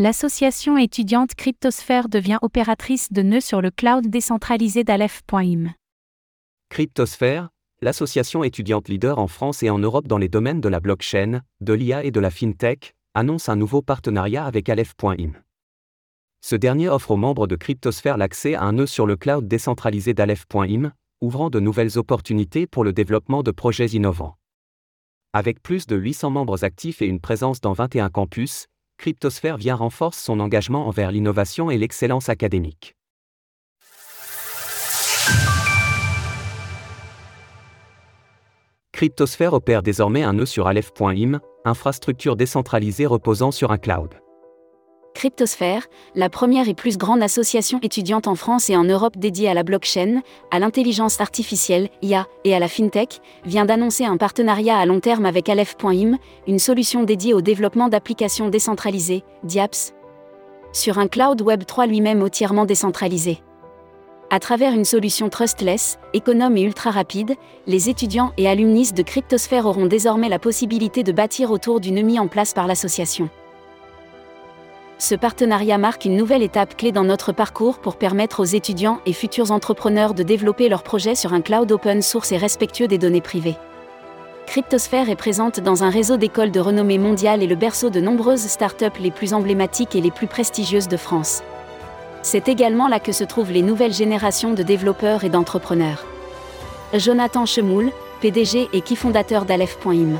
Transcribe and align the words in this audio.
L'association 0.00 0.78
étudiante 0.78 1.34
Cryptosphère 1.34 2.08
devient 2.08 2.38
opératrice 2.40 3.12
de 3.12 3.20
nœuds 3.22 3.40
sur 3.40 3.60
le 3.60 3.72
cloud 3.72 4.06
décentralisé 4.06 4.84
d'Aleph.im. 4.84 5.74
Cryptosphère, 6.68 7.48
l'association 7.82 8.44
étudiante 8.44 8.88
leader 8.88 9.18
en 9.18 9.26
France 9.26 9.64
et 9.64 9.70
en 9.70 9.80
Europe 9.80 10.06
dans 10.06 10.18
les 10.18 10.28
domaines 10.28 10.60
de 10.60 10.68
la 10.68 10.78
blockchain, 10.78 11.42
de 11.60 11.72
l'IA 11.72 12.04
et 12.04 12.12
de 12.12 12.20
la 12.20 12.30
fintech, 12.30 12.94
annonce 13.14 13.48
un 13.48 13.56
nouveau 13.56 13.82
partenariat 13.82 14.44
avec 14.44 14.68
Aleph.im. 14.68 15.32
Ce 16.42 16.54
dernier 16.54 16.88
offre 16.88 17.10
aux 17.10 17.16
membres 17.16 17.48
de 17.48 17.56
Cryptosphère 17.56 18.18
l'accès 18.18 18.54
à 18.54 18.62
un 18.62 18.74
nœud 18.74 18.86
sur 18.86 19.04
le 19.04 19.16
cloud 19.16 19.48
décentralisé 19.48 20.14
d'Aleph.im, 20.14 20.92
ouvrant 21.20 21.50
de 21.50 21.58
nouvelles 21.58 21.98
opportunités 21.98 22.68
pour 22.68 22.84
le 22.84 22.92
développement 22.92 23.42
de 23.42 23.50
projets 23.50 23.86
innovants. 23.86 24.38
Avec 25.32 25.60
plus 25.60 25.88
de 25.88 25.96
800 25.96 26.30
membres 26.30 26.62
actifs 26.62 27.02
et 27.02 27.06
une 27.06 27.18
présence 27.18 27.60
dans 27.60 27.72
21 27.72 28.10
campus, 28.10 28.68
Cryptosphère 28.98 29.56
vient 29.56 29.76
renforce 29.76 30.18
son 30.18 30.40
engagement 30.40 30.88
envers 30.88 31.12
l'innovation 31.12 31.70
et 31.70 31.78
l'excellence 31.78 32.28
académique. 32.28 32.96
Cryptosphère 38.90 39.52
opère 39.52 39.84
désormais 39.84 40.24
un 40.24 40.32
nœud 40.32 40.46
sur 40.46 40.66
Aleph.im, 40.66 41.38
infrastructure 41.64 42.34
décentralisée 42.34 43.06
reposant 43.06 43.52
sur 43.52 43.70
un 43.70 43.78
cloud. 43.78 44.20
Cryptosphère, 45.14 45.86
la 46.14 46.28
première 46.28 46.68
et 46.68 46.74
plus 46.74 46.96
grande 46.96 47.22
association 47.22 47.80
étudiante 47.82 48.28
en 48.28 48.36
France 48.36 48.70
et 48.70 48.76
en 48.76 48.84
Europe 48.84 49.16
dédiée 49.16 49.48
à 49.48 49.54
la 49.54 49.64
blockchain, 49.64 50.22
à 50.50 50.58
l'intelligence 50.58 51.20
artificielle, 51.20 51.88
IA, 52.02 52.26
et 52.44 52.54
à 52.54 52.60
la 52.60 52.68
fintech, 52.68 53.20
vient 53.44 53.64
d'annoncer 53.64 54.04
un 54.04 54.16
partenariat 54.16 54.78
à 54.78 54.86
long 54.86 55.00
terme 55.00 55.26
avec 55.26 55.48
Aleph.im, 55.48 56.18
une 56.46 56.58
solution 56.58 57.02
dédiée 57.02 57.34
au 57.34 57.40
développement 57.40 57.88
d'applications 57.88 58.48
décentralisées, 58.48 59.24
DIAPS, 59.42 59.92
sur 60.72 60.98
un 60.98 61.08
cloud 61.08 61.40
Web 61.42 61.64
3 61.64 61.86
lui-même 61.86 62.22
entièrement 62.22 62.64
décentralisé. 62.64 63.38
À 64.30 64.40
travers 64.40 64.74
une 64.74 64.84
solution 64.84 65.30
trustless, 65.30 65.98
économe 66.12 66.58
et 66.58 66.62
ultra 66.62 66.90
rapide, 66.90 67.34
les 67.66 67.88
étudiants 67.88 68.32
et 68.36 68.46
alumnis 68.46 68.92
de 68.92 69.02
Cryptosphère 69.02 69.64
auront 69.64 69.86
désormais 69.86 70.28
la 70.28 70.38
possibilité 70.38 71.02
de 71.02 71.12
bâtir 71.12 71.50
autour 71.50 71.80
d'une 71.80 72.04
mise 72.04 72.20
en 72.20 72.28
place 72.28 72.52
par 72.52 72.66
l'association. 72.66 73.30
Ce 75.00 75.14
partenariat 75.14 75.78
marque 75.78 76.06
une 76.06 76.16
nouvelle 76.16 76.42
étape 76.42 76.76
clé 76.76 76.90
dans 76.90 77.04
notre 77.04 77.30
parcours 77.30 77.78
pour 77.78 77.94
permettre 77.94 78.40
aux 78.40 78.44
étudiants 78.44 79.00
et 79.06 79.12
futurs 79.12 79.52
entrepreneurs 79.52 80.12
de 80.12 80.24
développer 80.24 80.68
leurs 80.68 80.82
projets 80.82 81.14
sur 81.14 81.32
un 81.32 81.40
cloud 81.40 81.70
open 81.70 82.02
source 82.02 82.32
et 82.32 82.36
respectueux 82.36 82.88
des 82.88 82.98
données 82.98 83.20
privées. 83.20 83.56
Cryptosphère 84.48 85.08
est 85.08 85.14
présente 85.14 85.60
dans 85.60 85.84
un 85.84 85.90
réseau 85.90 86.16
d'écoles 86.16 86.50
de 86.50 86.58
renommée 86.58 86.98
mondiale 86.98 87.44
et 87.44 87.46
le 87.46 87.54
berceau 87.54 87.90
de 87.90 88.00
nombreuses 88.00 88.48
startups 88.48 88.98
les 88.98 89.12
plus 89.12 89.34
emblématiques 89.34 89.94
et 89.94 90.00
les 90.00 90.10
plus 90.10 90.26
prestigieuses 90.26 90.88
de 90.88 90.96
France. 90.96 91.44
C'est 92.22 92.48
également 92.48 92.88
là 92.88 92.98
que 92.98 93.12
se 93.12 93.22
trouvent 93.22 93.52
les 93.52 93.62
nouvelles 93.62 93.94
générations 93.94 94.52
de 94.52 94.64
développeurs 94.64 95.22
et 95.22 95.28
d'entrepreneurs. 95.28 96.04
Jonathan 96.92 97.46
Chemoul, 97.46 97.92
PDG 98.20 98.68
et 98.72 98.80
qui 98.80 98.96
fondateur 98.96 99.44
d'Aleph.im. 99.44 100.18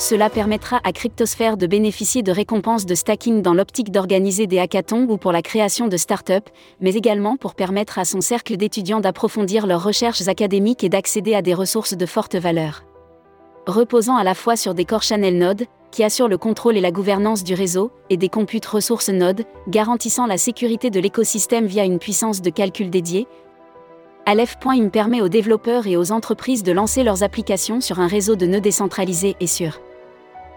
Cela 0.00 0.30
permettra 0.30 0.80
à 0.82 0.92
Cryptosphère 0.92 1.58
de 1.58 1.66
bénéficier 1.66 2.22
de 2.22 2.32
récompenses 2.32 2.86
de 2.86 2.94
stacking 2.94 3.42
dans 3.42 3.52
l'optique 3.52 3.92
d'organiser 3.92 4.46
des 4.46 4.58
hackathons 4.58 5.06
ou 5.06 5.18
pour 5.18 5.30
la 5.30 5.42
création 5.42 5.88
de 5.88 5.96
start-up, 5.98 6.48
mais 6.80 6.94
également 6.94 7.36
pour 7.36 7.54
permettre 7.54 7.98
à 7.98 8.06
son 8.06 8.22
cercle 8.22 8.56
d'étudiants 8.56 9.00
d'approfondir 9.00 9.66
leurs 9.66 9.84
recherches 9.84 10.26
académiques 10.26 10.84
et 10.84 10.88
d'accéder 10.88 11.34
à 11.34 11.42
des 11.42 11.52
ressources 11.52 11.92
de 11.92 12.06
forte 12.06 12.34
valeur. 12.34 12.84
Reposant 13.66 14.16
à 14.16 14.24
la 14.24 14.34
fois 14.34 14.56
sur 14.56 14.72
des 14.72 14.86
core 14.86 15.02
channel 15.02 15.36
nodes, 15.36 15.66
qui 15.90 16.02
assurent 16.02 16.28
le 16.28 16.38
contrôle 16.38 16.78
et 16.78 16.80
la 16.80 16.92
gouvernance 16.92 17.44
du 17.44 17.52
réseau, 17.52 17.90
et 18.08 18.16
des 18.16 18.30
computes 18.30 18.64
ressources 18.64 19.10
nodes, 19.10 19.44
garantissant 19.68 20.24
la 20.24 20.38
sécurité 20.38 20.88
de 20.88 20.98
l'écosystème 20.98 21.66
via 21.66 21.84
une 21.84 21.98
puissance 21.98 22.40
de 22.40 22.48
calcul 22.48 22.88
dédiée, 22.88 23.28
Aleph.im 24.24 24.88
permet 24.88 25.20
aux 25.20 25.28
développeurs 25.28 25.86
et 25.86 25.98
aux 25.98 26.10
entreprises 26.10 26.62
de 26.62 26.72
lancer 26.72 27.04
leurs 27.04 27.22
applications 27.22 27.82
sur 27.82 28.00
un 28.00 28.06
réseau 28.06 28.34
de 28.34 28.46
nœuds 28.46 28.60
décentralisés 28.62 29.36
et 29.40 29.46
sûr. 29.46 29.78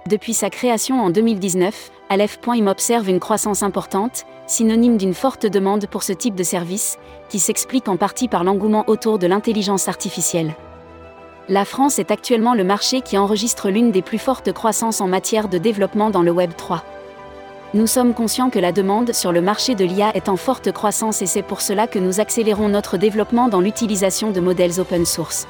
Depuis 0.09 0.33
sa 0.33 0.49
création 0.49 1.01
en 1.01 1.09
2019, 1.09 1.91
Aleph.im 2.09 2.67
observe 2.67 3.09
une 3.09 3.21
croissance 3.21 3.63
importante, 3.63 4.25
synonyme 4.47 4.97
d'une 4.97 5.13
forte 5.13 5.45
demande 5.45 5.87
pour 5.87 6.03
ce 6.03 6.11
type 6.11 6.35
de 6.35 6.43
service, 6.43 6.97
qui 7.29 7.39
s'explique 7.39 7.87
en 7.87 7.95
partie 7.95 8.27
par 8.27 8.43
l'engouement 8.43 8.83
autour 8.87 9.17
de 9.17 9.27
l'intelligence 9.27 9.87
artificielle. 9.87 10.55
La 11.47 11.63
France 11.63 11.99
est 11.99 12.11
actuellement 12.11 12.53
le 12.53 12.65
marché 12.65 12.99
qui 12.99 13.17
enregistre 13.17 13.69
l'une 13.69 13.91
des 13.91 14.01
plus 14.01 14.17
fortes 14.17 14.51
croissances 14.51 14.99
en 14.99 15.07
matière 15.07 15.47
de 15.47 15.57
développement 15.57 16.09
dans 16.09 16.21
le 16.21 16.31
Web 16.31 16.51
3. 16.57 16.83
Nous 17.73 17.87
sommes 17.87 18.13
conscients 18.13 18.49
que 18.49 18.59
la 18.59 18.73
demande 18.73 19.13
sur 19.13 19.31
le 19.31 19.41
marché 19.41 19.73
de 19.73 19.85
l'IA 19.85 20.11
est 20.15 20.27
en 20.27 20.35
forte 20.35 20.73
croissance 20.73 21.21
et 21.21 21.27
c'est 21.27 21.41
pour 21.41 21.61
cela 21.61 21.87
que 21.87 21.97
nous 21.97 22.19
accélérons 22.19 22.67
notre 22.67 22.97
développement 22.97 23.47
dans 23.47 23.61
l'utilisation 23.61 24.31
de 24.31 24.41
modèles 24.41 24.81
open 24.81 25.05
source. 25.05 25.47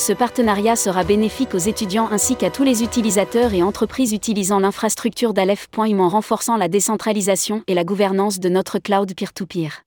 Ce 0.00 0.14
partenariat 0.14 0.76
sera 0.76 1.04
bénéfique 1.04 1.54
aux 1.54 1.58
étudiants 1.58 2.08
ainsi 2.10 2.34
qu'à 2.34 2.48
tous 2.48 2.62
les 2.62 2.82
utilisateurs 2.82 3.52
et 3.52 3.62
entreprises 3.62 4.14
utilisant 4.14 4.58
l'infrastructure 4.58 5.34
d'Aleph.im 5.34 6.00
en 6.00 6.08
renforçant 6.08 6.56
la 6.56 6.68
décentralisation 6.68 7.62
et 7.66 7.74
la 7.74 7.84
gouvernance 7.84 8.40
de 8.40 8.48
notre 8.48 8.78
cloud 8.78 9.12
peer-to-peer. 9.14 9.82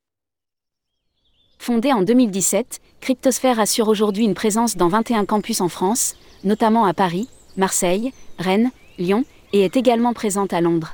Fondée 1.57 1.91
en 1.91 2.03
2017, 2.03 2.79
Cryptosphère 3.01 3.59
assure 3.59 3.87
aujourd'hui 3.87 4.23
une 4.23 4.35
présence 4.35 4.77
dans 4.77 4.87
21 4.87 5.25
campus 5.25 5.61
en 5.61 5.67
France, 5.67 6.15
notamment 6.43 6.85
à 6.85 6.93
Paris, 6.93 7.27
Marseille, 7.57 8.13
Rennes, 8.37 8.69
Lyon, 8.99 9.25
et 9.51 9.61
est 9.61 9.77
également 9.77 10.13
présente 10.13 10.53
à 10.53 10.61
Londres. 10.61 10.93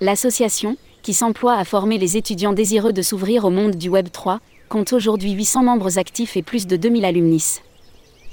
L'association, 0.00 0.76
qui 1.02 1.14
s'emploie 1.14 1.54
à 1.54 1.64
former 1.64 1.98
les 1.98 2.16
étudiants 2.16 2.52
désireux 2.52 2.92
de 2.92 3.02
s'ouvrir 3.02 3.44
au 3.44 3.50
monde 3.50 3.74
du 3.74 3.88
Web 3.88 4.12
3, 4.12 4.38
compte 4.68 4.92
aujourd'hui 4.92 5.32
800 5.32 5.64
membres 5.64 5.98
actifs 5.98 6.36
et 6.36 6.42
plus 6.42 6.68
de 6.68 6.76
2000 6.76 7.04
alumnis. 7.04 7.60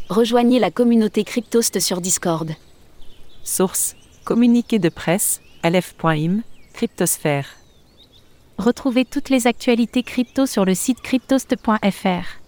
Rejoignez 0.10 0.60
la 0.60 0.72
communauté 0.72 1.26
Cryptost 1.26 1.82
sur 1.82 2.00
Discord. 2.00 2.52
Source 3.44 3.98
Communiqué 4.24 4.80
de 4.80 4.88
presse, 4.88 5.42
Aleph.im, 5.64 6.44
Cryptosphère. 6.74 7.48
Retrouvez 8.58 9.04
toutes 9.04 9.30
les 9.30 9.48
actualités 9.48 10.04
crypto 10.04 10.46
sur 10.46 10.64
le 10.64 10.76
site 10.76 11.02
cryptost.fr. 11.02 12.40